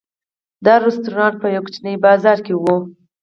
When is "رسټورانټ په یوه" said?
0.85-1.63